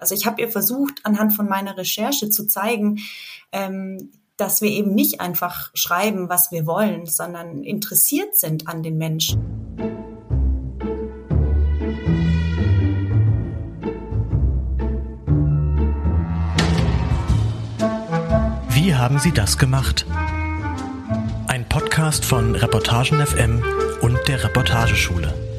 [0.00, 3.00] Also ich habe ihr versucht, anhand von meiner Recherche zu zeigen,
[3.52, 8.96] ähm, dass wir eben nicht einfach schreiben, was wir wollen, sondern interessiert sind an den
[8.96, 9.42] Menschen.
[18.70, 20.06] Wie haben Sie das gemacht?
[21.46, 23.62] Ein Podcast von Reportagen FM
[24.00, 25.49] und der Reportageschule.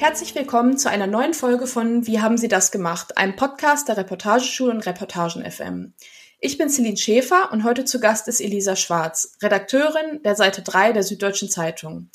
[0.00, 3.18] Herzlich willkommen zu einer neuen Folge von Wie haben Sie das gemacht?
[3.18, 5.92] Einem Podcast der Reportageschule und Reportagen FM.
[6.40, 10.94] Ich bin Celine Schäfer und heute zu Gast ist Elisa Schwarz, Redakteurin der Seite 3
[10.94, 12.08] der Süddeutschen Zeitung.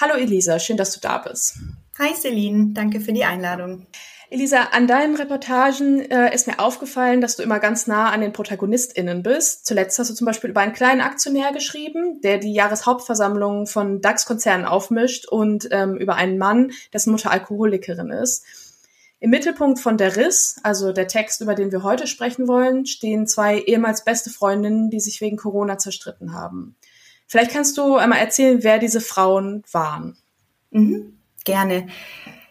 [0.00, 1.56] Hallo Elisa, schön, dass du da bist.
[1.98, 3.88] Hi Celine, danke für die Einladung.
[4.32, 8.32] Elisa, an deinen Reportagen äh, ist mir aufgefallen, dass du immer ganz nah an den
[8.32, 9.66] ProtagonistInnen bist.
[9.66, 14.64] Zuletzt hast du zum Beispiel über einen kleinen Aktionär geschrieben, der die Jahreshauptversammlung von DAX-Konzernen
[14.64, 18.46] aufmischt und ähm, über einen Mann, dessen Mutter Alkoholikerin ist.
[19.20, 23.26] Im Mittelpunkt von Der Riss, also der Text, über den wir heute sprechen wollen, stehen
[23.26, 26.74] zwei ehemals beste Freundinnen, die sich wegen Corona zerstritten haben.
[27.26, 30.16] Vielleicht kannst du einmal erzählen, wer diese Frauen waren.
[30.70, 31.88] Mhm, gerne.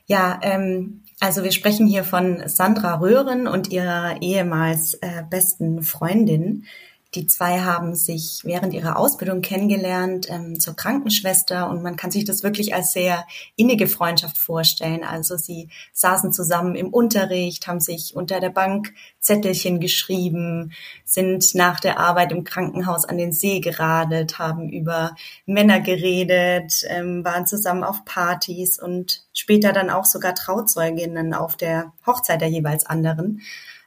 [0.05, 6.66] Ja, ähm, also wir sprechen hier von Sandra Röhren und ihrer ehemals äh, besten Freundin.
[7.13, 12.23] Die zwei haben sich während ihrer Ausbildung kennengelernt ähm, zur Krankenschwester und man kann sich
[12.23, 15.03] das wirklich als sehr innige Freundschaft vorstellen.
[15.03, 20.71] Also sie saßen zusammen im Unterricht, haben sich unter der Bank Zettelchen geschrieben,
[21.03, 25.13] sind nach der Arbeit im Krankenhaus an den See geradet, haben über
[25.45, 31.91] Männer geredet, ähm, waren zusammen auf Partys und später dann auch sogar Trauzeuginnen auf der
[32.05, 33.41] Hochzeit der jeweils anderen.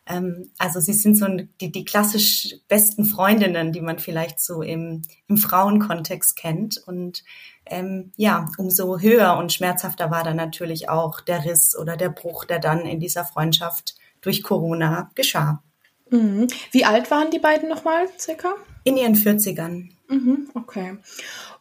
[0.07, 1.27] Ähm, also sie sind so
[1.61, 6.83] die, die klassisch besten Freundinnen, die man vielleicht so im, im Frauenkontext kennt.
[6.87, 7.25] Und
[7.67, 12.45] ähm, ja, umso höher und schmerzhafter war dann natürlich auch der Riss oder der Bruch,
[12.45, 15.63] der dann in dieser Freundschaft durch Corona geschah.
[16.11, 16.49] Mhm.
[16.71, 18.55] Wie alt waren die beiden nochmal circa?
[18.85, 19.89] In ihren 40ern.
[20.09, 20.99] Mhm, okay.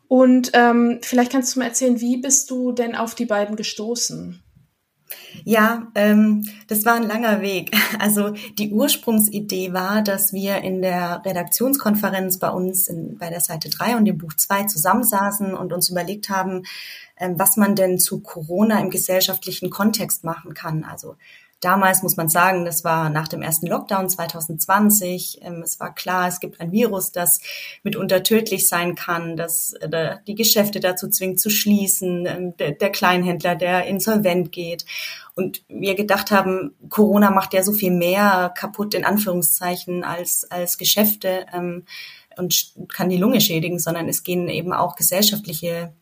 [0.07, 4.43] Und ähm, vielleicht kannst du mir erzählen, wie bist du denn auf die beiden gestoßen?
[5.43, 7.71] Ja, ähm, das war ein langer Weg.
[7.99, 13.69] Also die Ursprungsidee war, dass wir in der Redaktionskonferenz bei uns in, bei der Seite
[13.69, 16.63] 3 und dem Buch 2 zusammensaßen und uns überlegt haben,
[17.17, 20.83] ähm, was man denn zu Corona im gesellschaftlichen Kontext machen kann.
[20.83, 21.15] Also
[21.63, 25.39] Damals muss man sagen, das war nach dem ersten Lockdown 2020.
[25.41, 27.39] Ähm, es war klar, es gibt ein Virus, das
[27.83, 33.55] mitunter tödlich sein kann, das äh, die Geschäfte dazu zwingt zu schließen, ähm, der, Kleinhändler,
[33.55, 34.83] der insolvent geht.
[35.35, 40.77] Und wir gedacht haben, Corona macht ja so viel mehr kaputt in Anführungszeichen als als
[40.77, 41.85] Geschäfte ähm,
[42.35, 45.93] und kann die Lunge schädigen, sondern es gehen eben auch gesellschaftliche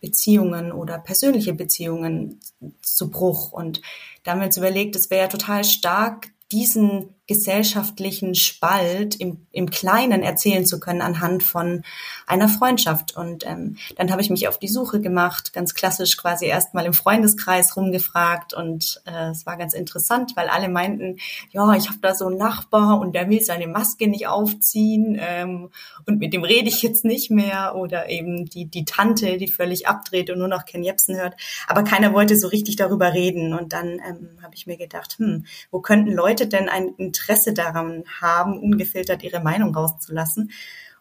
[0.00, 2.38] Beziehungen oder persönliche Beziehungen
[2.80, 3.50] zu Bruch.
[3.50, 3.80] Und
[4.22, 9.70] da haben wir uns überlegt, es wäre ja total stark, diesen gesellschaftlichen Spalt im, im
[9.70, 11.82] Kleinen erzählen zu können anhand von
[12.26, 13.16] einer Freundschaft.
[13.16, 16.92] Und ähm, dann habe ich mich auf die Suche gemacht, ganz klassisch quasi erstmal im
[16.92, 21.16] Freundeskreis rumgefragt und äh, es war ganz interessant, weil alle meinten,
[21.50, 25.70] ja, ich habe da so einen Nachbar und der will seine Maske nicht aufziehen ähm,
[26.06, 29.88] und mit dem rede ich jetzt nicht mehr oder eben die, die Tante, die völlig
[29.88, 31.34] abdreht und nur noch Ken Jebsen hört.
[31.66, 35.46] Aber keiner wollte so richtig darüber reden und dann ähm, habe ich mir gedacht, hm,
[35.70, 40.50] wo könnten Leute denn ein Interesse daran haben, ungefiltert ihre Meinung rauszulassen.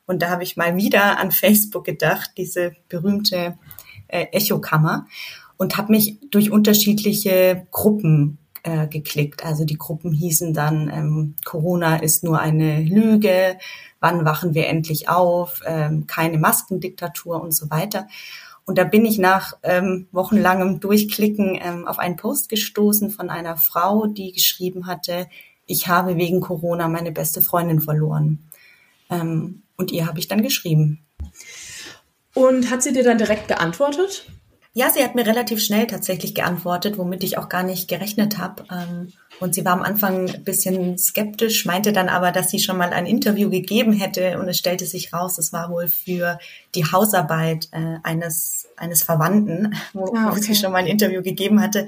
[0.05, 3.57] Und da habe ich mal wieder an Facebook gedacht, diese berühmte
[4.07, 5.07] äh, Echokammer,
[5.57, 9.45] und habe mich durch unterschiedliche Gruppen äh, geklickt.
[9.45, 13.57] Also die Gruppen hießen dann, ähm, Corona ist nur eine Lüge,
[13.99, 18.07] wann wachen wir endlich auf, ähm, keine Maskendiktatur und so weiter.
[18.65, 23.57] Und da bin ich nach ähm, wochenlangem Durchklicken ähm, auf einen Post gestoßen von einer
[23.57, 25.27] Frau, die geschrieben hatte,
[25.71, 28.39] ich habe wegen Corona meine beste Freundin verloren.
[29.09, 31.05] Ähm, und ihr habe ich dann geschrieben.
[32.33, 34.25] Und hat sie dir dann direkt geantwortet?
[34.73, 38.63] Ja, sie hat mir relativ schnell tatsächlich geantwortet, womit ich auch gar nicht gerechnet habe.
[38.71, 42.77] Ähm, und sie war am Anfang ein bisschen skeptisch, meinte dann aber, dass sie schon
[42.77, 44.39] mal ein Interview gegeben hätte.
[44.39, 46.39] Und es stellte sich raus, es war wohl für
[46.73, 50.37] die Hausarbeit äh, eines, eines Verwandten, wo, ah, okay.
[50.37, 51.87] wo sie schon mal ein Interview gegeben hatte.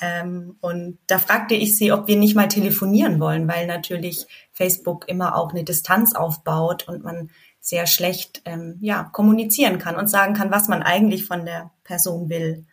[0.00, 5.08] Ähm, und da fragte ich sie, ob wir nicht mal telefonieren wollen, weil natürlich Facebook
[5.08, 7.30] immer auch eine Distanz aufbaut und man
[7.62, 12.28] sehr schlecht ähm, ja, kommunizieren kann und sagen kann, was man eigentlich von der Person
[12.28, 12.66] will.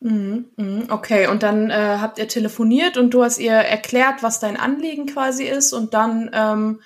[0.00, 4.38] Mhm, mhm, okay, und dann äh, habt ihr telefoniert und du hast ihr erklärt, was
[4.38, 6.80] dein Anliegen quasi ist und dann ähm,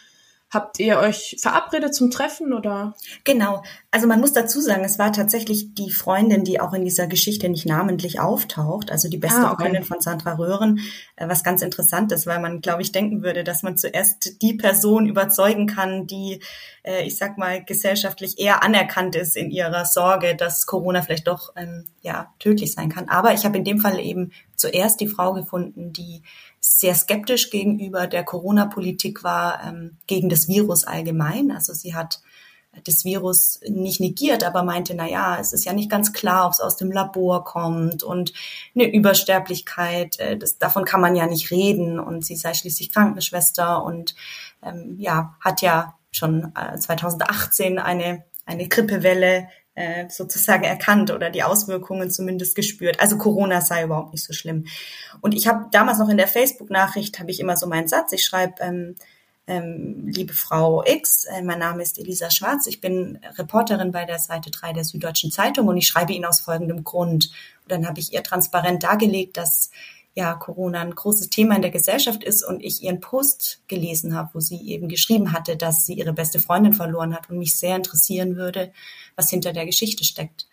[0.53, 2.95] habt ihr euch verabredet zum Treffen oder?
[3.25, 3.63] Genau.
[3.91, 7.49] Also man muss dazu sagen, es war tatsächlich die Freundin, die auch in dieser Geschichte
[7.49, 9.65] nicht namentlich auftaucht, also die beste ah, okay.
[9.65, 10.81] Freundin von Sandra Röhren,
[11.17, 14.55] äh, was ganz interessant ist, weil man, glaube ich, denken würde, dass man zuerst die
[14.55, 16.41] Person überzeugen kann, die,
[16.83, 21.55] äh, ich sag mal, gesellschaftlich eher anerkannt ist in ihrer Sorge, dass Corona vielleicht doch
[21.57, 23.09] ähm, ja tödlich sein kann.
[23.09, 26.23] Aber ich habe in dem Fall eben zuerst die Frau gefunden, die
[26.65, 31.51] sehr skeptisch gegenüber der Corona-Politik war, ähm, gegen das Virus allgemein.
[31.51, 32.23] Also sie hat
[32.85, 36.53] das Virus nicht negiert, aber meinte, na ja, es ist ja nicht ganz klar, ob
[36.53, 38.33] es aus dem Labor kommt und
[38.75, 43.85] eine Übersterblichkeit, äh, das, davon kann man ja nicht reden und sie sei schließlich Krankenschwester
[43.85, 44.15] und
[44.63, 51.43] ähm, ja, hat ja schon äh, 2018 eine, eine Grippewelle äh, sozusagen erkannt oder die
[51.43, 53.01] Auswirkungen zumindest gespürt.
[53.01, 54.67] Also Corona sei überhaupt nicht so schlimm.
[55.21, 58.25] Und ich habe damals noch in der Facebook-Nachricht, habe ich immer so meinen Satz, ich
[58.25, 58.97] schreibe, ähm,
[59.47, 64.19] ähm, liebe Frau X, äh, mein Name ist Elisa Schwarz, ich bin Reporterin bei der
[64.19, 67.31] Seite 3 der Süddeutschen Zeitung und ich schreibe Ihnen aus folgendem Grund.
[67.63, 69.71] Und dann habe ich ihr transparent dargelegt, dass
[70.15, 74.31] ja Corona ein großes Thema in der Gesellschaft ist und ich ihren Post gelesen habe,
[74.35, 77.77] wo sie eben geschrieben hatte, dass sie ihre beste Freundin verloren hat und mich sehr
[77.77, 78.73] interessieren würde,
[79.17, 80.47] was hinter der Geschichte steckt.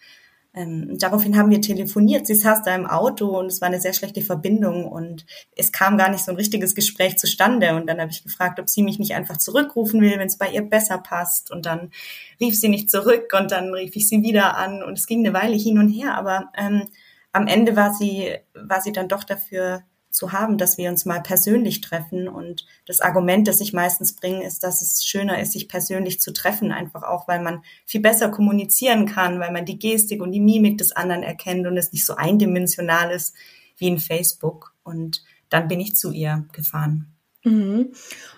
[0.56, 2.25] Ähm, daraufhin haben wir telefoniert.
[2.25, 5.25] Sie saß da im Auto und es war eine sehr schlechte Verbindung und
[5.56, 7.75] es kam gar nicht so ein richtiges Gespräch zustande.
[7.75, 10.50] Und dann habe ich gefragt, ob sie mich nicht einfach zurückrufen will, wenn es bei
[10.50, 11.51] ihr besser passt.
[11.51, 11.91] Und dann
[12.39, 15.35] rief sie nicht zurück und dann rief ich sie wieder an und es ging eine
[15.35, 16.15] Weile hin und her.
[16.15, 16.88] Aber ähm,
[17.31, 21.22] am Ende war sie, war sie dann doch dafür zu haben, dass wir uns mal
[21.22, 22.28] persönlich treffen.
[22.28, 26.34] Und das Argument, das ich meistens bringe, ist, dass es schöner ist, sich persönlich zu
[26.34, 30.40] treffen, einfach auch, weil man viel besser kommunizieren kann, weil man die Gestik und die
[30.40, 33.36] Mimik des anderen erkennt und es nicht so eindimensional ist
[33.78, 34.74] wie in Facebook.
[34.84, 37.14] Und dann bin ich zu ihr gefahren.
[37.44, 37.94] Mhm.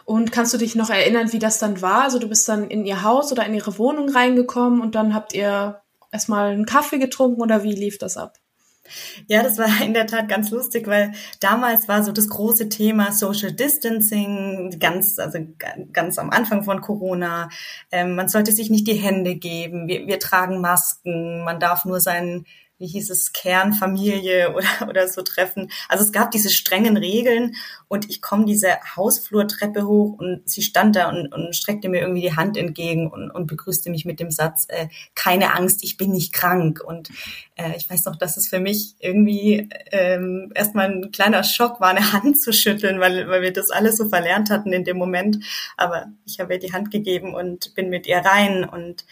[0.06, 2.04] Und kannst du dich noch erinnern, wie das dann war?
[2.04, 5.34] Also du bist dann in ihr Haus oder in ihre Wohnung reingekommen und dann habt
[5.34, 8.38] ihr erstmal einen Kaffee getrunken oder wie lief das ab?
[9.28, 13.12] Ja, das war in der Tat ganz lustig, weil damals war so das große Thema
[13.12, 15.40] Social Distancing, ganz, also
[15.92, 17.50] ganz am Anfang von Corona.
[17.92, 19.88] Ähm, man sollte sich nicht die Hände geben.
[19.88, 21.44] Wir, wir tragen Masken.
[21.44, 22.46] Man darf nur seinen
[22.82, 25.72] wie hieß es, Kernfamilie oder, oder so treffen.
[25.88, 27.56] Also es gab diese strengen Regeln
[27.88, 32.22] und ich komme diese Hausflurtreppe hoch und sie stand da und, und streckte mir irgendwie
[32.22, 36.12] die Hand entgegen und, und begrüßte mich mit dem Satz, äh, keine Angst, ich bin
[36.12, 36.82] nicht krank.
[36.84, 37.10] Und
[37.56, 41.90] äh, ich weiß noch, dass es für mich irgendwie ähm, erstmal ein kleiner Schock war,
[41.90, 45.38] eine Hand zu schütteln, weil, weil wir das alles so verlernt hatten in dem Moment.
[45.78, 49.06] Aber ich habe ihr die Hand gegeben und bin mit ihr rein und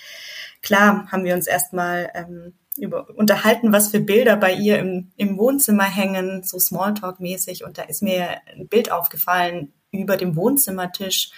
[0.61, 5.37] klar haben wir uns erstmal ähm, über, unterhalten, was für Bilder bei ihr im, im
[5.37, 7.63] Wohnzimmer hängen, so Smalltalk-mäßig.
[7.63, 11.31] Und da ist mir ein Bild aufgefallen über dem Wohnzimmertisch,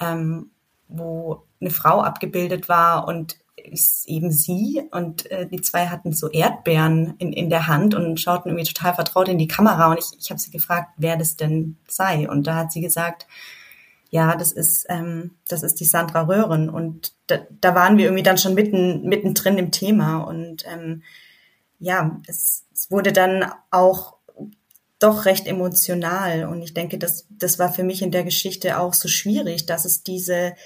[0.00, 0.50] ähm,
[0.88, 6.28] wo eine Frau abgebildet war und ist eben sie und äh, die zwei hatten so
[6.28, 10.18] Erdbeeren in, in der Hand und schauten irgendwie total vertraut in die Kamera und ich,
[10.18, 13.26] ich habe sie gefragt, wer das denn sei und da hat sie gesagt,
[14.12, 16.68] ja, das ist, ähm, das ist die Sandra Röhren.
[16.68, 20.18] Und da, da waren wir irgendwie dann schon mitten, mittendrin im Thema.
[20.18, 21.02] Und ähm,
[21.78, 24.16] ja, es, es wurde dann auch
[24.98, 26.44] doch recht emotional.
[26.44, 29.86] Und ich denke, das, das war für mich in der Geschichte auch so schwierig, dass
[29.86, 30.56] es diese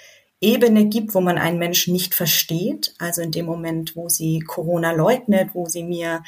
[0.41, 2.95] Ebene gibt, wo man einen Menschen nicht versteht.
[2.99, 6.23] Also in dem Moment, wo sie Corona leugnet, wo sie mir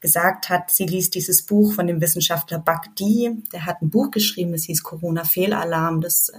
[0.00, 3.36] gesagt hat, sie liest dieses Buch von dem Wissenschaftler Bagdi.
[3.52, 6.00] Der hat ein Buch geschrieben, das hieß Corona-Fehlalarm.
[6.00, 6.36] Das äh,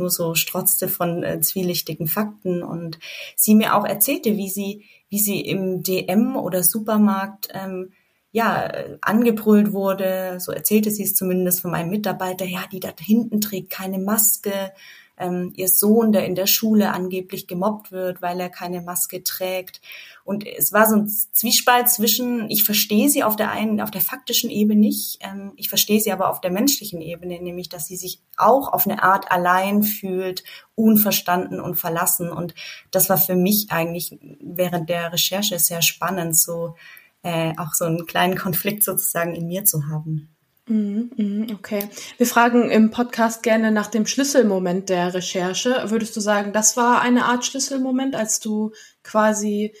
[0.00, 2.98] nur so strotzte von äh, zwielichtigen Fakten und
[3.36, 7.92] sie mir auch erzählte, wie sie, wie sie im DM oder Supermarkt ähm,
[8.32, 13.40] ja, angebrüllt wurde, so erzählte sie es zumindest von meinem Mitarbeiter, ja, die da hinten
[13.40, 14.72] trägt keine Maske,
[15.20, 19.80] ähm, ihr Sohn, der in der Schule angeblich gemobbt wird, weil er keine Maske trägt.
[20.24, 24.00] Und es war so ein Zwiespalt zwischen, ich verstehe sie auf der einen, auf der
[24.00, 27.96] faktischen Ebene nicht, ähm, ich verstehe sie aber auf der menschlichen Ebene, nämlich, dass sie
[27.96, 32.30] sich auch auf eine Art allein fühlt, unverstanden und verlassen.
[32.30, 32.54] Und
[32.90, 36.76] das war für mich eigentlich während der Recherche sehr spannend, so
[37.22, 40.28] äh, auch so einen kleinen Konflikt sozusagen in mir zu haben.
[40.70, 41.88] Mhm, mhm, okay.
[42.16, 45.90] Wir fragen im Podcast gerne nach dem Schlüsselmoment der Recherche.
[45.90, 48.70] Würdest du sagen, das war eine Art Schlüsselmoment, als du
[49.02, 49.74] quasi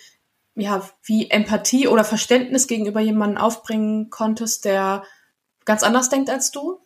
[0.56, 5.04] ja wie Empathie oder Verständnis gegenüber jemandem aufbringen konntest, der
[5.64, 6.80] ganz anders denkt als du?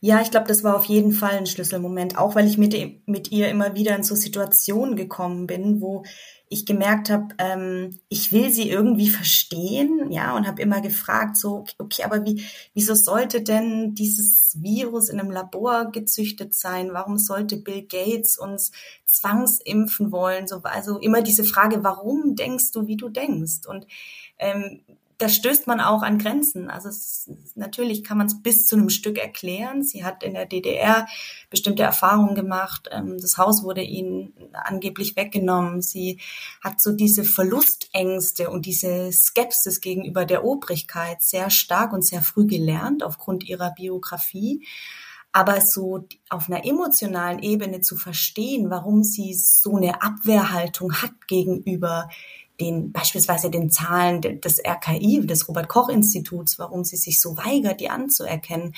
[0.00, 3.30] Ja, ich glaube, das war auf jeden Fall ein Schlüsselmoment, auch weil ich mit, mit
[3.30, 6.02] ihr immer wieder in so Situationen gekommen bin, wo
[6.52, 11.64] ich gemerkt habe, ähm, ich will sie irgendwie verstehen, ja, und habe immer gefragt, so,
[11.78, 12.44] okay, aber wie,
[12.74, 16.92] wieso sollte denn dieses Virus in einem Labor gezüchtet sein?
[16.92, 18.72] Warum sollte Bill Gates uns
[19.06, 20.46] zwangsimpfen wollen?
[20.46, 23.66] So, also immer diese Frage, warum denkst du, wie du denkst?
[23.66, 23.86] Und
[24.38, 24.82] ähm,
[25.22, 26.68] da stößt man auch an Grenzen.
[26.68, 29.84] Also es, natürlich kann man es bis zu einem Stück erklären.
[29.84, 31.06] Sie hat in der DDR
[31.48, 32.88] bestimmte Erfahrungen gemacht.
[32.90, 35.80] Ähm, das Haus wurde ihnen angeblich weggenommen.
[35.80, 36.18] Sie
[36.60, 42.46] hat so diese Verlustängste und diese Skepsis gegenüber der Obrigkeit sehr stark und sehr früh
[42.46, 44.66] gelernt aufgrund ihrer Biografie.
[45.30, 52.08] Aber so auf einer emotionalen Ebene zu verstehen, warum sie so eine Abwehrhaltung hat gegenüber
[52.60, 58.74] den, beispielsweise den Zahlen des RKI, des Robert-Koch-Instituts, warum sie sich so weigert, die anzuerkennen.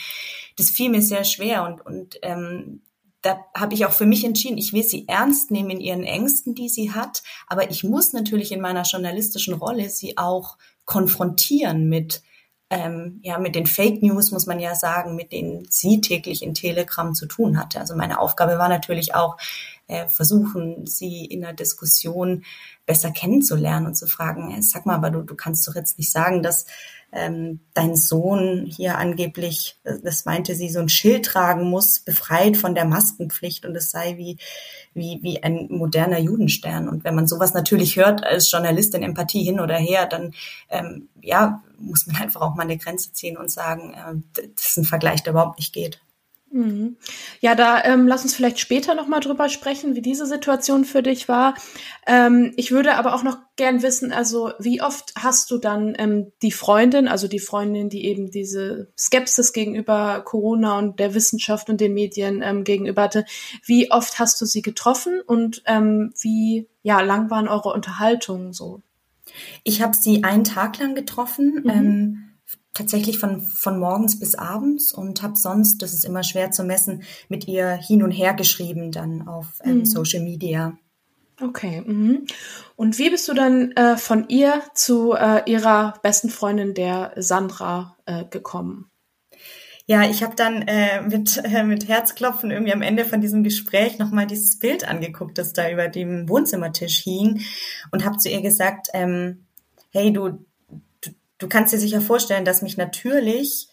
[0.56, 2.82] Das fiel mir sehr schwer und, und ähm,
[3.22, 6.54] da habe ich auch für mich entschieden, ich will sie ernst nehmen in ihren Ängsten,
[6.54, 12.22] die sie hat, aber ich muss natürlich in meiner journalistischen Rolle sie auch konfrontieren mit
[12.70, 16.54] ähm, ja mit den Fake News muss man ja sagen, mit denen sie täglich in
[16.54, 17.78] Telegram zu tun hatte.
[17.78, 19.36] Also meine Aufgabe war natürlich auch
[19.86, 22.44] äh, versuchen, sie in der Diskussion
[22.86, 26.10] besser kennenzulernen und zu fragen, hey, sag mal, aber du, du kannst doch jetzt nicht
[26.10, 26.66] sagen, dass
[27.12, 32.56] ähm, dein Sohn hier angeblich, äh, das meinte sie, so ein Schild tragen muss, befreit
[32.56, 34.38] von der Maskenpflicht und es sei wie,
[34.94, 36.88] wie, wie ein moderner Judenstern.
[36.88, 40.34] Und wenn man sowas natürlich hört als Journalistin Empathie hin oder her, dann
[40.70, 44.78] ähm, ja, muss man einfach auch mal eine Grenze ziehen und sagen, äh, das ist
[44.78, 46.00] ein Vergleich, der überhaupt nicht geht.
[46.54, 46.98] Mhm.
[47.40, 51.28] Ja, da ähm, lass uns vielleicht später nochmal drüber sprechen, wie diese Situation für dich
[51.28, 51.54] war.
[52.06, 56.30] Ähm, ich würde aber auch noch gern wissen, also wie oft hast du dann ähm,
[56.42, 61.80] die Freundin, also die Freundin, die eben diese Skepsis gegenüber Corona und der Wissenschaft und
[61.80, 63.24] den Medien ähm, gegenüber hatte,
[63.66, 68.80] wie oft hast du sie getroffen und ähm, wie ja lang waren eure Unterhaltungen so?
[69.64, 71.62] Ich habe sie einen Tag lang getroffen.
[71.64, 71.70] Mhm.
[71.70, 72.23] Ähm,
[72.72, 77.02] tatsächlich von, von morgens bis abends und habe sonst, das ist immer schwer zu messen,
[77.28, 79.84] mit ihr hin und her geschrieben dann auf ähm, mhm.
[79.86, 80.76] Social Media.
[81.40, 81.82] Okay.
[81.84, 82.26] Mhm.
[82.76, 87.96] Und wie bist du dann äh, von ihr zu äh, ihrer besten Freundin, der Sandra,
[88.06, 88.90] äh, gekommen?
[89.86, 93.98] Ja, ich habe dann äh, mit, äh, mit Herzklopfen irgendwie am Ende von diesem Gespräch
[93.98, 97.42] nochmal dieses Bild angeguckt, das da über dem Wohnzimmertisch hing
[97.90, 99.44] und habe zu ihr gesagt, ähm,
[99.90, 100.44] hey du,
[101.44, 103.68] du kannst dir sicher vorstellen, dass mich natürlich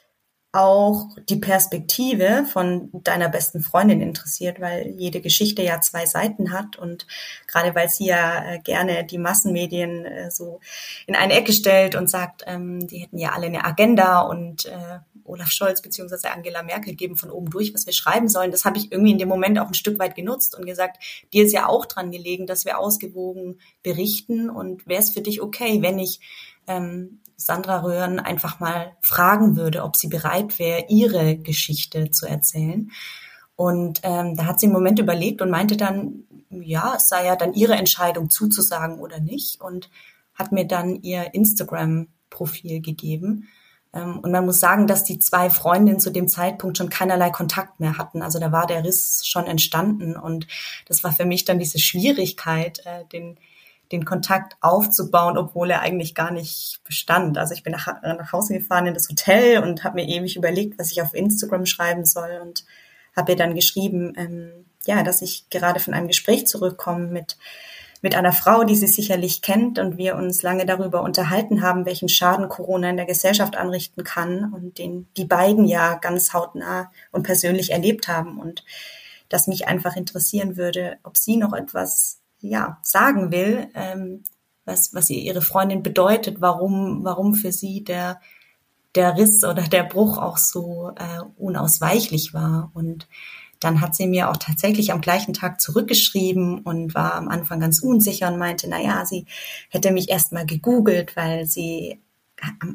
[0.53, 6.77] auch die Perspektive von deiner besten Freundin interessiert, weil jede Geschichte ja zwei Seiten hat
[6.77, 7.07] und
[7.47, 10.59] gerade weil sie ja äh, gerne die Massenmedien äh, so
[11.07, 14.99] in eine Ecke stellt und sagt, ähm, die hätten ja alle eine Agenda und äh,
[15.23, 18.51] Olaf Scholz beziehungsweise Angela Merkel geben von oben durch, was wir schreiben sollen.
[18.51, 21.01] Das habe ich irgendwie in dem Moment auch ein Stück weit genutzt und gesagt,
[21.31, 25.41] dir ist ja auch dran gelegen, dass wir ausgewogen berichten und wäre es für dich
[25.41, 26.19] okay, wenn ich
[26.67, 32.91] ähm, Sandra Röhren einfach mal fragen würde, ob sie bereit wäre, ihre Geschichte zu erzählen.
[33.55, 37.35] Und ähm, da hat sie einen Moment überlegt und meinte dann, ja, es sei ja
[37.35, 39.89] dann ihre Entscheidung zuzusagen oder nicht und
[40.33, 43.47] hat mir dann ihr Instagram-Profil gegeben.
[43.93, 47.79] Ähm, und man muss sagen, dass die zwei Freundinnen zu dem Zeitpunkt schon keinerlei Kontakt
[47.79, 48.21] mehr hatten.
[48.21, 50.47] Also da war der Riss schon entstanden und
[50.87, 53.37] das war für mich dann diese Schwierigkeit, äh, den
[53.91, 57.37] den Kontakt aufzubauen, obwohl er eigentlich gar nicht bestand.
[57.37, 60.79] Also ich bin nach, nach Hause gefahren in das Hotel und habe mir ewig überlegt,
[60.79, 62.63] was ich auf Instagram schreiben soll und
[63.15, 67.37] habe ihr dann geschrieben, ähm, ja, dass ich gerade von einem Gespräch zurückkomme mit
[68.03, 72.09] mit einer Frau, die sie sicherlich kennt und wir uns lange darüber unterhalten haben, welchen
[72.09, 77.23] Schaden Corona in der Gesellschaft anrichten kann und den die beiden ja ganz hautnah und
[77.23, 78.65] persönlich erlebt haben und
[79.29, 84.23] dass mich einfach interessieren würde, ob sie noch etwas ja, sagen will, ähm,
[84.65, 88.19] was, was ihr ihre Freundin bedeutet, warum, warum für sie der,
[88.95, 92.71] der Riss oder der Bruch auch so äh, unausweichlich war.
[92.73, 93.07] Und
[93.59, 97.81] dann hat sie mir auch tatsächlich am gleichen Tag zurückgeschrieben und war am Anfang ganz
[97.81, 99.25] unsicher und meinte, na ja, sie
[99.69, 101.99] hätte mich erst mal gegoogelt, weil sie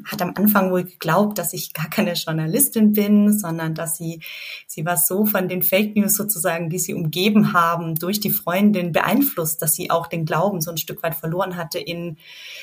[0.05, 4.21] hat am Anfang wohl geglaubt, dass ich gar keine Journalistin bin, sondern dass sie,
[4.65, 8.93] sie war so von den Fake News sozusagen, die sie umgeben haben, durch die Freundin
[8.93, 12.17] beeinflusst, dass sie auch den Glauben so ein Stück weit verloren hatte in,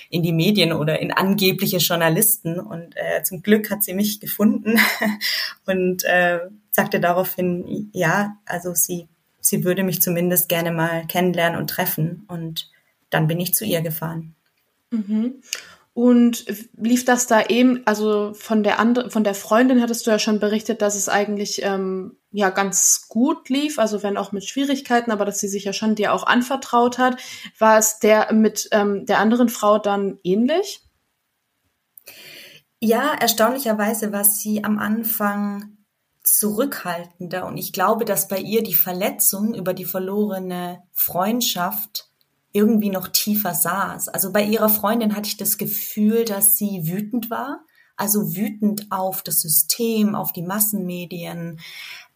[0.09, 2.59] in die Medien oder in angebliche Journalisten.
[2.59, 4.79] Und äh, zum Glück hat sie mich gefunden
[5.67, 9.09] und äh, sagte daraufhin, ja, also sie,
[9.41, 12.25] sie würde mich zumindest gerne mal kennenlernen und treffen.
[12.29, 12.71] Und
[13.11, 14.35] dann bin ich zu ihr gefahren.
[14.91, 15.43] Mhm.
[15.95, 16.45] Und
[16.77, 20.41] lief das da eben, also von der anderen, von der Freundin hattest du ja schon
[20.41, 25.25] berichtet, dass es eigentlich ähm, ja ganz gut lief, also wenn auch mit Schwierigkeiten, aber
[25.25, 27.21] dass sie sich ja schon dir auch anvertraut hat.
[27.61, 30.83] War es der mit ähm, der anderen Frau dann ähnlich?
[32.81, 35.79] Ja, erstaunlicherweise war sie am Anfang
[36.25, 42.11] zurückhaltender und ich glaube, dass bei ihr die Verletzung über die verlorene Freundschaft
[42.55, 44.09] irgendwie noch tiefer saß.
[44.09, 47.65] Also bei ihrer Freundin hatte ich das Gefühl, dass sie wütend war,
[47.97, 51.59] also wütend auf das System, auf die Massenmedien,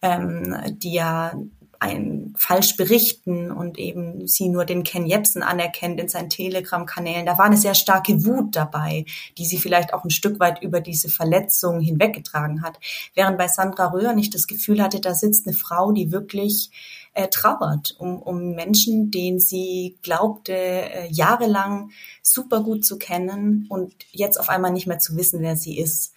[0.01, 1.33] ähm, die ja
[1.79, 7.25] ein falsch berichten und eben sie nur den Ken Jebsen anerkennt in seinen Telegram-Kanälen.
[7.25, 9.05] Da war eine sehr starke Wut dabei,
[9.37, 12.79] die sie vielleicht auch ein Stück weit über diese Verletzung hinweggetragen hat.
[13.13, 16.69] Während bei Sandra Röhr nicht das Gefühl hatte, da sitzt eine Frau, die wirklich
[17.13, 23.93] äh, trauert um, um Menschen, den sie glaubte, äh, jahrelang super gut zu kennen und
[24.11, 26.13] jetzt auf einmal nicht mehr zu wissen, wer sie ist.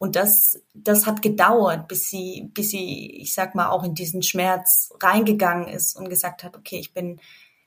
[0.00, 4.22] Und das, das hat gedauert, bis sie, bis sie, ich sag mal, auch in diesen
[4.22, 7.20] Schmerz reingegangen ist und gesagt hat, okay, ich bin,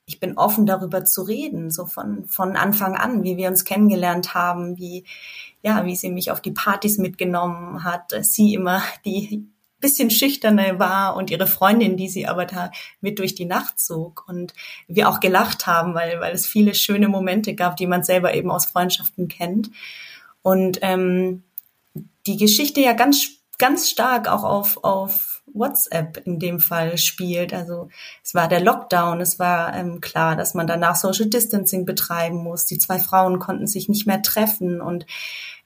[0.07, 4.33] ich bin offen darüber zu reden, so von, von Anfang an, wie wir uns kennengelernt
[4.33, 5.03] haben, wie,
[5.61, 9.47] ja, wie sie mich auf die Partys mitgenommen hat, sie immer die
[9.79, 14.23] bisschen schüchterne war und ihre Freundin, die sie aber da mit durch die Nacht zog
[14.27, 14.55] und
[14.87, 18.49] wir auch gelacht haben, weil, weil es viele schöne Momente gab, die man selber eben
[18.49, 19.69] aus Freundschaften kennt.
[20.41, 21.43] Und ähm,
[22.25, 27.53] die Geschichte ja ganz, ganz stark auch auf, auf WhatsApp in dem Fall spielt.
[27.53, 27.89] Also
[28.23, 32.65] es war der Lockdown, es war ähm, klar, dass man danach Social Distancing betreiben muss.
[32.65, 35.05] Die zwei Frauen konnten sich nicht mehr treffen und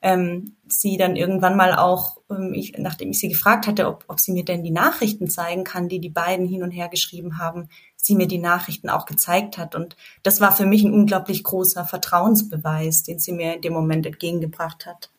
[0.01, 4.19] ähm, sie dann irgendwann mal auch, ähm, ich, nachdem ich sie gefragt hatte, ob, ob
[4.19, 7.69] sie mir denn die Nachrichten zeigen kann, die die beiden hin und her geschrieben haben,
[7.95, 9.73] sie mir die Nachrichten auch gezeigt hat.
[9.75, 14.05] Und das war für mich ein unglaublich großer Vertrauensbeweis, den sie mir in dem Moment
[14.05, 15.09] entgegengebracht hat.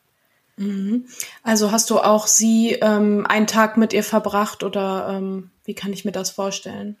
[0.59, 1.05] Mhm.
[1.41, 5.93] Also hast du auch sie ähm, einen Tag mit ihr verbracht oder ähm, wie kann
[5.93, 6.97] ich mir das vorstellen?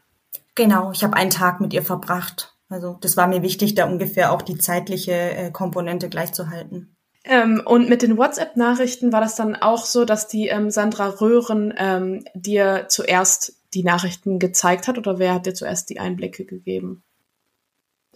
[0.55, 2.55] Genau, ich habe einen Tag mit ihr verbracht.
[2.69, 6.95] Also das war mir wichtig, da ungefähr auch die zeitliche äh, Komponente gleichzuhalten.
[7.25, 11.73] Ähm, und mit den WhatsApp-Nachrichten war das dann auch so, dass die ähm, Sandra Röhren
[11.77, 17.03] ähm, dir zuerst die Nachrichten gezeigt hat oder wer hat dir zuerst die Einblicke gegeben?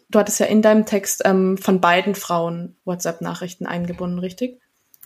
[0.10, 4.62] Du hattest ja in deinem Text ähm, von beiden Frauen WhatsApp-Nachrichten eingebunden, richtig?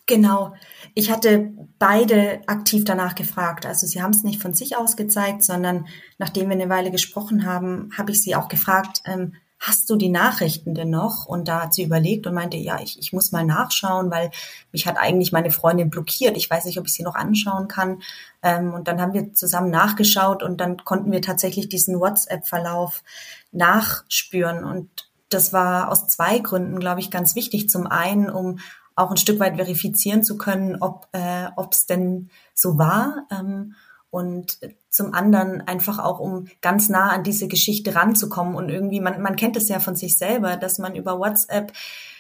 [0.08, 0.54] Genau.
[0.96, 3.66] Ich hatte beide aktiv danach gefragt.
[3.66, 5.86] Also sie haben es nicht von sich aus gezeigt, sondern
[6.18, 10.10] nachdem wir eine Weile gesprochen haben, habe ich sie auch gefragt, ähm, hast du die
[10.10, 11.26] Nachrichten denn noch?
[11.26, 14.32] Und da hat sie überlegt und meinte, ja, ich, ich muss mal nachschauen, weil
[14.72, 16.38] mich hat eigentlich meine Freundin blockiert.
[16.38, 18.02] Ich weiß nicht, ob ich sie noch anschauen kann.
[18.42, 23.04] Ähm, und dann haben wir zusammen nachgeschaut und dann konnten wir tatsächlich diesen WhatsApp-Verlauf
[23.52, 24.64] nachspüren.
[24.64, 24.90] Und
[25.30, 27.70] das war aus zwei Gründen, glaube ich, ganz wichtig.
[27.70, 28.60] Zum einen, um
[28.98, 33.28] auch ein Stück weit verifizieren zu können, ob äh, es denn so war.
[33.32, 33.76] Ähm,
[34.10, 38.56] und zum anderen einfach auch, um ganz nah an diese Geschichte ranzukommen.
[38.56, 41.72] Und irgendwie, man, man kennt es ja von sich selber, dass man über WhatsApp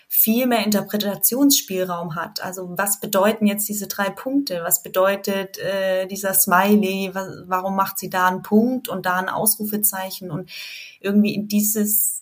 [0.09, 2.43] viel mehr Interpretationsspielraum hat.
[2.43, 4.61] Also was bedeuten jetzt diese drei Punkte?
[4.63, 7.09] Was bedeutet äh, dieser Smiley?
[7.13, 10.29] Was, warum macht sie da einen Punkt und da ein Ausrufezeichen?
[10.29, 10.49] Und
[11.01, 12.16] irgendwie in dieses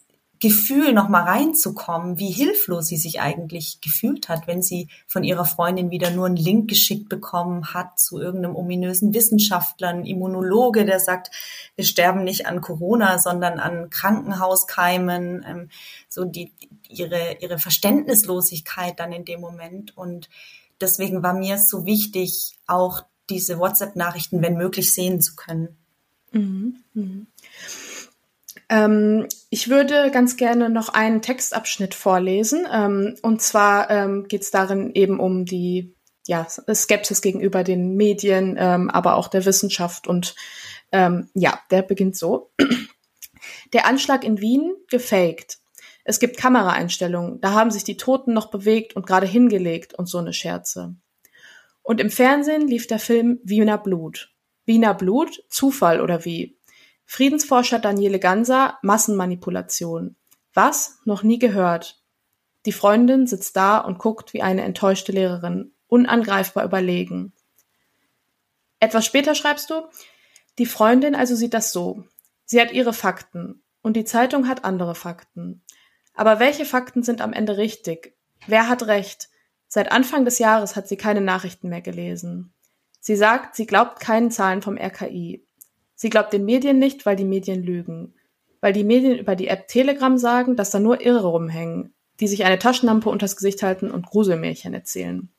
[0.47, 5.45] Gefühl noch mal reinzukommen, wie hilflos sie sich eigentlich gefühlt hat, wenn sie von ihrer
[5.45, 10.99] Freundin wieder nur einen Link geschickt bekommen hat zu irgendeinem ominösen Wissenschaftler, ein Immunologe, der
[10.99, 11.31] sagt,
[11.75, 15.69] wir sterben nicht an Corona, sondern an Krankenhauskeimen, ähm,
[16.09, 16.51] so die
[16.89, 20.29] ihre ihre Verständnislosigkeit dann in dem Moment und
[20.79, 25.75] deswegen war mir es so wichtig, auch diese WhatsApp-Nachrichten, wenn möglich, sehen zu können.
[26.31, 26.83] Mhm.
[26.93, 27.27] Mhm.
[28.69, 32.67] Ähm, ich würde ganz gerne noch einen Textabschnitt vorlesen.
[32.71, 35.95] Ähm, und zwar ähm, geht es darin eben um die
[36.27, 40.07] ja, Skepsis gegenüber den Medien, ähm, aber auch der Wissenschaft.
[40.07, 40.35] Und
[40.91, 42.51] ähm, ja, der beginnt so.
[43.73, 45.59] Der Anschlag in Wien gefaked.
[46.03, 50.17] Es gibt Kameraeinstellungen, da haben sich die Toten noch bewegt und gerade hingelegt und so
[50.17, 50.95] eine Scherze.
[51.81, 54.31] Und im Fernsehen lief der Film Wiener Blut.
[54.65, 55.43] Wiener Blut?
[55.49, 56.54] Zufall oder wie?
[57.05, 60.15] Friedensforscher Daniele Ganser Massenmanipulation.
[60.53, 60.99] Was?
[61.05, 62.01] Noch nie gehört.
[62.65, 67.33] Die Freundin sitzt da und guckt wie eine enttäuschte Lehrerin, unangreifbar überlegen.
[68.79, 69.87] Etwas später schreibst du,
[70.57, 72.05] die Freundin also sieht das so.
[72.45, 75.61] Sie hat ihre Fakten und die Zeitung hat andere Fakten.
[76.13, 78.15] Aber welche Fakten sind am Ende richtig?
[78.47, 79.29] Wer hat recht?
[79.67, 82.53] Seit Anfang des Jahres hat sie keine Nachrichten mehr gelesen.
[82.99, 85.44] Sie sagt, sie glaubt keinen Zahlen vom RKI.
[86.05, 88.13] Sie glaubt den Medien nicht, weil die Medien lügen.
[88.61, 91.95] Weil die Medien über die App Telegram sagen, dass da nur Irre rumhängen.
[92.19, 95.29] die sich eine Taschenlampe unters Gesicht halten und Gruselmärchen erzählen.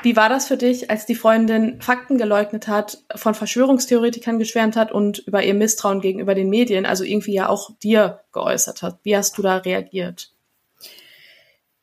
[0.00, 4.92] Wie war das für dich, als die Freundin Fakten geleugnet hat, von Verschwörungstheoretikern geschwärmt hat
[4.92, 9.00] und über ihr Misstrauen gegenüber den Medien, also irgendwie ja auch dir geäußert hat?
[9.02, 10.32] Wie hast du da reagiert?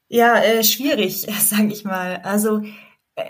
[0.07, 2.21] Ja, äh, schwierig, sage ich mal.
[2.23, 2.61] Also
[3.15, 3.23] äh,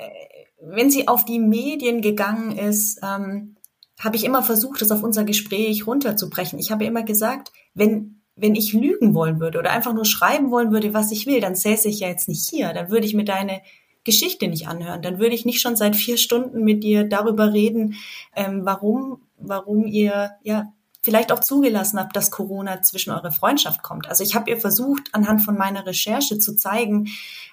[0.61, 3.57] wenn sie auf die Medien gegangen ist, ähm,
[4.03, 6.59] habe ich immer versucht, das auf unser Gespräch runterzubrechen.
[6.59, 10.71] Ich habe immer gesagt, wenn wenn ich lügen wollen würde oder einfach nur schreiben wollen
[10.71, 12.73] würde, was ich will, dann säße ich ja jetzt nicht hier.
[12.73, 13.61] Dann würde ich mir deine
[14.03, 15.01] Geschichte nicht anhören.
[15.01, 17.95] Dann würde ich nicht schon seit vier Stunden mit dir darüber reden,
[18.35, 24.07] ähm, warum, warum ihr ja vielleicht auch zugelassen habt, dass Corona zwischen eure Freundschaft kommt.
[24.07, 27.09] Also ich habe ihr versucht, anhand von meiner Recherche zu zeigen,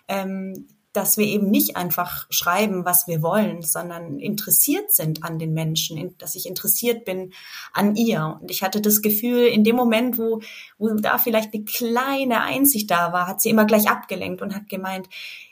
[0.06, 5.52] ähm, dass wir eben nicht einfach schreiben, was wir wollen, sondern interessiert sind an den
[5.52, 7.32] Menschen, dass ich interessiert bin
[7.72, 8.38] an ihr.
[8.40, 10.40] Und ich hatte das Gefühl, in dem Moment, wo,
[10.78, 14.68] wo da vielleicht eine kleine Einsicht da war, hat sie immer gleich abgelenkt und hat
[14.68, 15.08] gemeint,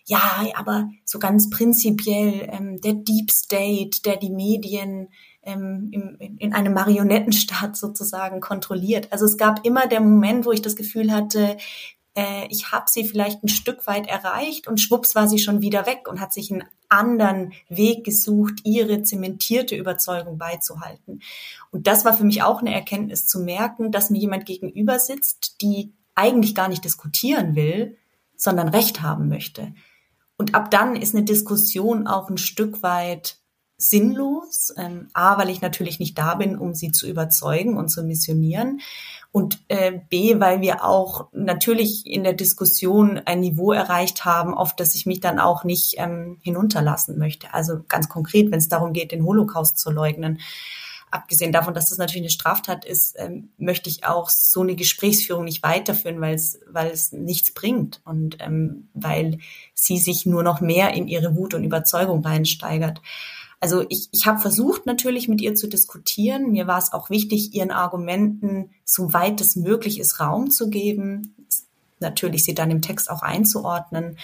[0.07, 5.09] ja, aber so ganz prinzipiell ähm, der Deep State, der die Medien
[5.42, 9.12] ähm, im, in einem Marionettenstaat sozusagen kontrolliert.
[9.12, 11.57] Also es gab immer der Moment, wo ich das Gefühl hatte,
[12.16, 15.87] äh, ich habe sie vielleicht ein Stück weit erreicht und schwupps war sie schon wieder
[15.87, 21.20] weg und hat sich einen anderen Weg gesucht, ihre zementierte Überzeugung beizuhalten.
[21.70, 25.61] Und das war für mich auch eine Erkenntnis zu merken, dass mir jemand gegenüber sitzt,
[25.61, 27.96] die eigentlich gar nicht diskutieren will,
[28.37, 29.74] sondern Recht haben möchte.
[30.38, 33.38] Und ab dann ist eine Diskussion auch ein Stück weit
[33.79, 34.72] sinnlos.
[34.76, 38.81] Ähm, A, weil ich natürlich nicht da bin, um sie zu überzeugen und zu missionieren.
[39.37, 44.75] Und äh, B, weil wir auch natürlich in der Diskussion ein Niveau erreicht haben, auf
[44.75, 47.53] das ich mich dann auch nicht ähm, hinunterlassen möchte.
[47.53, 50.38] Also ganz konkret, wenn es darum geht, den Holocaust zu leugnen
[51.11, 55.44] abgesehen davon, dass das natürlich eine Straftat ist, ähm, möchte ich auch so eine Gesprächsführung
[55.44, 59.38] nicht weiterführen, weil es, weil es nichts bringt und ähm, weil
[59.75, 63.03] sie sich nur noch mehr in ihre Wut und Überzeugung reinsteigert.
[63.66, 66.52] Also ich, ich habe versucht natürlich mit ihr zu diskutieren.
[66.52, 71.35] Mir war es auch wichtig, ihren Argumenten, so weit es möglich ist, Raum zu geben.
[71.98, 74.18] Natürlich sie dann im Text auch einzuordnen.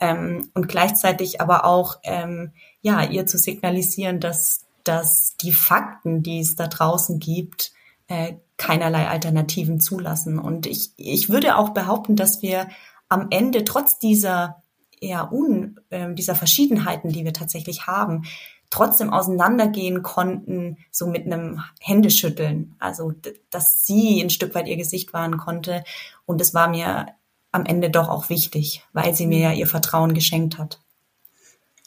[0.00, 2.50] Ähm, und gleichzeitig aber auch ähm,
[2.82, 7.70] ja ihr zu signalisieren, dass dass die Fakten, die es da draußen gibt,
[8.08, 10.40] äh, keinerlei Alternativen zulassen.
[10.40, 12.66] Und ich, ich würde auch behaupten, dass wir
[13.08, 14.64] am Ende trotz dieser
[15.00, 18.24] ja, un, äh, dieser Verschiedenheiten, die wir tatsächlich haben,
[18.70, 22.76] trotzdem auseinandergehen konnten, so mit einem Händeschütteln.
[22.78, 23.12] Also,
[23.50, 25.84] dass sie ein Stück weit ihr Gesicht wahren konnte.
[26.24, 27.06] Und es war mir
[27.52, 30.80] am Ende doch auch wichtig, weil sie mir ja ihr Vertrauen geschenkt hat.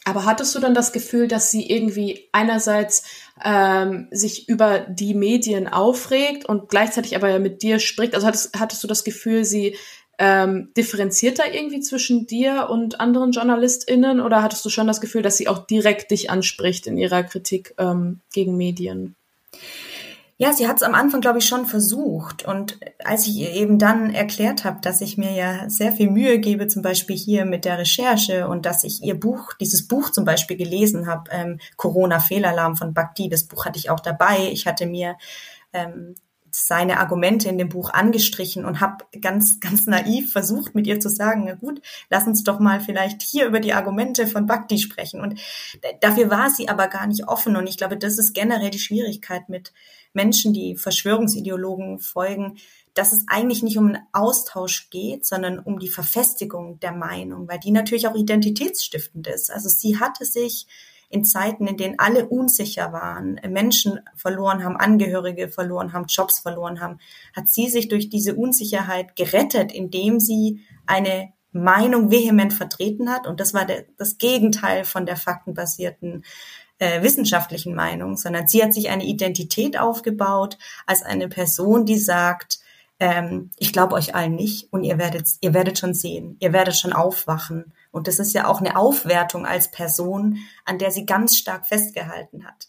[0.06, 3.04] Aber hattest du dann das Gefühl, dass sie irgendwie einerseits
[3.42, 8.14] ähm, sich über die Medien aufregt und gleichzeitig aber ja mit dir spricht?
[8.14, 9.76] Also hattest, hattest du das Gefühl, sie
[10.18, 15.22] ähm, differenziert da irgendwie zwischen dir und anderen JournalistInnen oder hattest du schon das Gefühl,
[15.22, 19.16] dass sie auch direkt dich anspricht in ihrer Kritik ähm, gegen Medien?
[20.36, 22.44] Ja, sie hat es am Anfang, glaube ich, schon versucht.
[22.44, 26.40] Und als ich ihr eben dann erklärt habe, dass ich mir ja sehr viel Mühe
[26.40, 30.24] gebe, zum Beispiel hier mit der Recherche und dass ich ihr Buch, dieses Buch zum
[30.24, 34.48] Beispiel gelesen habe, ähm, Corona-Fehlalarm von Bhakti, das Buch hatte ich auch dabei.
[34.50, 35.16] Ich hatte mir
[35.72, 36.16] ähm,
[36.56, 41.08] seine Argumente in dem Buch angestrichen und habe ganz, ganz naiv versucht, mit ihr zu
[41.08, 45.20] sagen, na gut, lass uns doch mal vielleicht hier über die Argumente von Bhakti sprechen.
[45.20, 45.40] Und
[46.00, 47.56] dafür war sie aber gar nicht offen.
[47.56, 49.72] Und ich glaube, das ist generell die Schwierigkeit mit
[50.12, 52.58] Menschen, die Verschwörungsideologen folgen,
[52.94, 57.58] dass es eigentlich nicht um einen Austausch geht, sondern um die Verfestigung der Meinung, weil
[57.58, 59.50] die natürlich auch identitätsstiftend ist.
[59.50, 60.68] Also sie hatte sich
[61.08, 66.80] in Zeiten, in denen alle unsicher waren, Menschen verloren haben, Angehörige verloren haben, Jobs verloren
[66.80, 66.98] haben,
[67.34, 73.26] hat sie sich durch diese Unsicherheit gerettet, indem sie eine Meinung vehement vertreten hat.
[73.26, 76.24] Und das war der, das Gegenteil von der faktenbasierten
[76.78, 82.58] äh, wissenschaftlichen Meinung, sondern sie hat sich eine Identität aufgebaut als eine Person, die sagt,
[82.98, 86.76] ähm, ich glaube euch allen nicht und ihr werdet, ihr werdet schon sehen, ihr werdet
[86.76, 91.36] schon aufwachen und das ist ja auch eine Aufwertung als Person, an der sie ganz
[91.36, 92.66] stark festgehalten hat.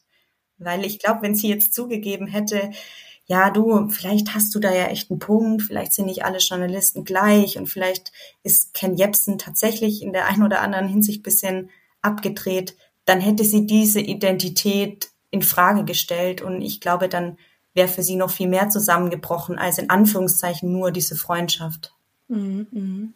[0.59, 2.69] Weil ich glaube, wenn sie jetzt zugegeben hätte,
[3.25, 7.05] ja, du, vielleicht hast du da ja echt einen Punkt, vielleicht sind nicht alle Journalisten
[7.05, 8.11] gleich und vielleicht
[8.43, 11.71] ist Ken Jebsen tatsächlich in der einen oder anderen Hinsicht bisschen
[12.03, 17.39] abgedreht, dann hätte sie diese Identität in Frage gestellt und ich glaube, dann
[17.73, 21.95] wäre für sie noch viel mehr zusammengebrochen als in Anführungszeichen nur diese Freundschaft.
[22.27, 22.67] Mhm.
[22.69, 23.13] mhm.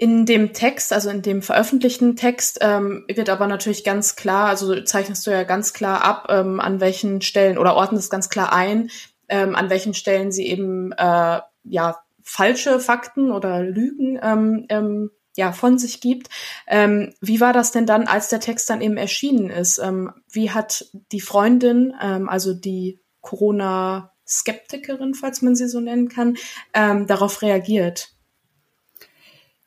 [0.00, 4.80] In dem Text, also in dem veröffentlichten Text, ähm, wird aber natürlich ganz klar, also
[4.82, 8.90] zeichnest du ja ganz klar ab, ähm, an welchen Stellen oder ordnest ganz klar ein,
[9.28, 15.52] ähm, an welchen Stellen sie eben äh, ja falsche Fakten oder Lügen ähm, ähm, ja,
[15.52, 16.28] von sich gibt.
[16.68, 19.78] Ähm, wie war das denn dann, als der Text dann eben erschienen ist?
[19.78, 26.36] Ähm, wie hat die Freundin, ähm, also die Corona-Skeptikerin, falls man sie so nennen kann,
[26.72, 28.17] ähm, darauf reagiert?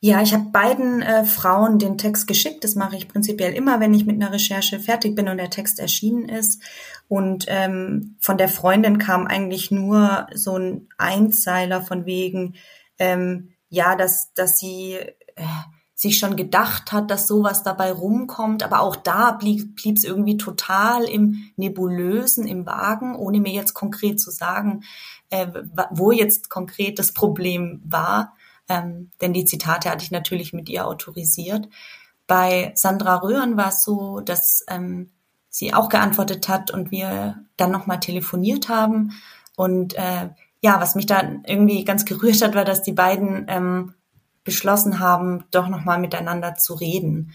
[0.04, 2.64] Ja, ich habe beiden äh, Frauen den Text geschickt.
[2.64, 5.78] Das mache ich prinzipiell immer, wenn ich mit einer Recherche fertig bin und der Text
[5.78, 6.60] erschienen ist.
[7.08, 12.56] Und ähm, von der Freundin kam eigentlich nur so ein Einzeiler von wegen,
[12.98, 15.44] ähm, ja, dass, dass sie äh,
[15.94, 18.64] sich schon gedacht hat, dass sowas dabei rumkommt.
[18.64, 24.20] Aber auch da blieb es irgendwie total im Nebulösen, im Wagen, ohne mir jetzt konkret
[24.20, 24.82] zu sagen,
[25.30, 25.46] äh,
[25.92, 28.34] wo jetzt konkret das Problem war.
[28.72, 31.68] Ähm, denn die Zitate hatte ich natürlich mit ihr autorisiert.
[32.26, 35.12] Bei Sandra Röhren war es so, dass ähm,
[35.50, 39.12] sie auch geantwortet hat und wir dann nochmal telefoniert haben.
[39.58, 40.30] Und äh,
[40.62, 43.94] ja, was mich dann irgendwie ganz gerührt hat, war, dass die beiden ähm,
[44.46, 47.34] beschlossen haben, doch nochmal miteinander zu reden.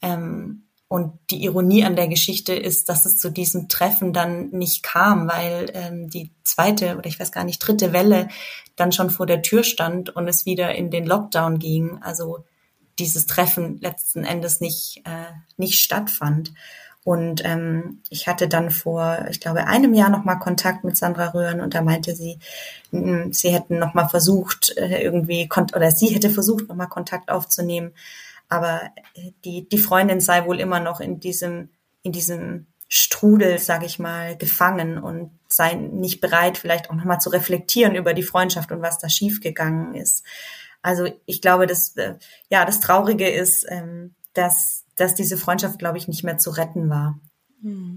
[0.00, 4.82] Ähm, und die Ironie an der Geschichte ist, dass es zu diesem Treffen dann nicht
[4.82, 8.26] kam, weil ähm, die zweite oder ich weiß gar nicht dritte Welle
[8.74, 11.98] dann schon vor der Tür stand und es wieder in den Lockdown ging.
[12.02, 12.44] Also
[12.98, 16.52] dieses Treffen letzten Endes nicht äh, nicht stattfand.
[17.04, 21.60] Und ähm, ich hatte dann vor, ich glaube, einem Jahr nochmal Kontakt mit Sandra Röhren
[21.60, 22.40] und da meinte sie,
[22.90, 27.92] sie hätten nochmal versucht, äh, irgendwie, oder sie hätte versucht, nochmal Kontakt aufzunehmen.
[28.50, 28.82] Aber
[29.14, 31.70] äh, die, die Freundin sei wohl immer noch in diesem,
[32.02, 37.30] in diesem Strudel, sage ich mal, gefangen und sei nicht bereit, vielleicht auch nochmal zu
[37.30, 40.24] reflektieren über die Freundschaft und was da schiefgegangen ist.
[40.82, 42.16] Also ich glaube, dass äh,
[42.50, 46.90] ja das Traurige ist, ähm, dass dass diese Freundschaft, glaube ich, nicht mehr zu retten
[46.90, 47.18] war.
[47.62, 47.96] Hm.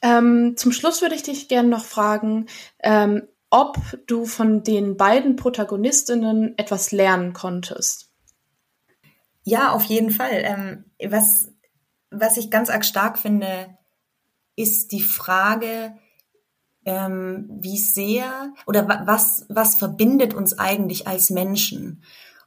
[0.00, 2.46] Ähm, zum Schluss würde ich dich gerne noch fragen,
[2.82, 8.03] ähm, ob du von den beiden Protagonistinnen etwas lernen konntest.
[9.44, 10.42] Ja, auf jeden Fall.
[10.42, 11.52] Ähm, was,
[12.10, 13.76] was ich ganz arg stark finde,
[14.56, 15.94] ist die Frage,
[16.86, 22.02] ähm, wie sehr oder was, was verbindet uns eigentlich als Menschen?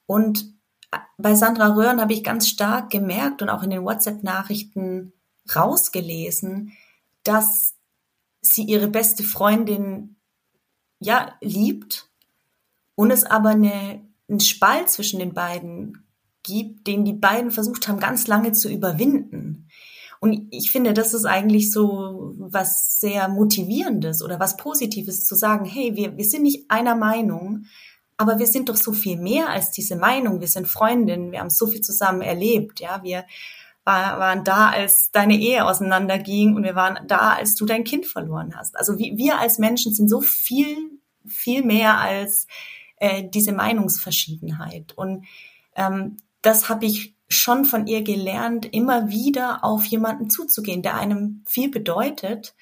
[0.06, 0.54] Und
[1.18, 5.14] bei Sandra Röhren habe ich ganz stark gemerkt und auch in den WhatsApp-Nachrichten
[5.56, 6.74] rausgelesen,
[7.24, 7.76] dass
[8.42, 10.16] sie ihre beste Freundin
[11.00, 12.10] ja liebt
[12.96, 16.07] und es aber eine, einen Spalt zwischen den beiden
[16.48, 19.68] gibt, den die beiden versucht haben, ganz lange zu überwinden.
[20.20, 25.66] Und ich finde, das ist eigentlich so was sehr Motivierendes oder was Positives zu sagen,
[25.66, 27.66] hey, wir, wir sind nicht einer Meinung,
[28.18, 30.40] aber wir sind doch so viel mehr als diese Meinung.
[30.40, 33.26] Wir sind Freundinnen, wir haben so viel zusammen erlebt, ja, wir
[33.84, 38.06] war, waren da, als deine Ehe auseinanderging und wir waren da, als du dein Kind
[38.06, 38.76] verloren hast.
[38.76, 42.48] Also wir, wir als Menschen sind so viel, viel mehr als
[42.98, 44.92] äh, diese Meinungsverschiedenheit.
[44.98, 45.26] Und
[45.76, 51.44] ähm, das habe ich schon von ihr gelernt, immer wieder auf jemanden zuzugehen, der einem
[51.46, 52.56] viel bedeutet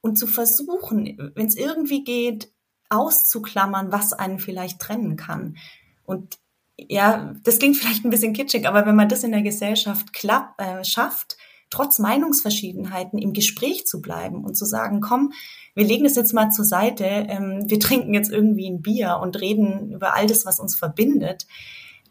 [0.00, 2.52] und zu versuchen, wenn es irgendwie geht,
[2.88, 5.56] auszuklammern, was einen vielleicht trennen kann.
[6.04, 6.38] Und
[6.78, 10.60] ja, das klingt vielleicht ein bisschen kitschig, aber wenn man das in der Gesellschaft klapp,
[10.60, 11.36] äh, schafft,
[11.70, 15.32] trotz Meinungsverschiedenheiten im Gespräch zu bleiben und zu sagen, komm,
[15.74, 19.40] wir legen es jetzt mal zur Seite, ähm, wir trinken jetzt irgendwie ein Bier und
[19.40, 21.46] reden über all das, was uns verbindet,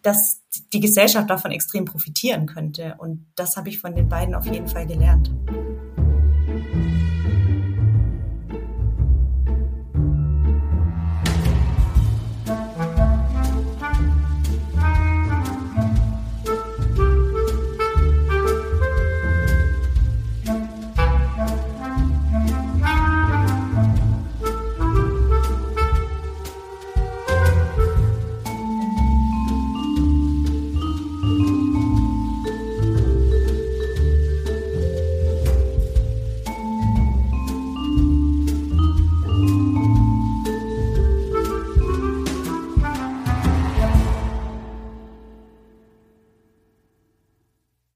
[0.02, 0.42] dass
[0.74, 2.96] die Gesellschaft davon extrem profitieren könnte.
[2.98, 5.32] Und das habe ich von den beiden auf jeden Fall gelernt.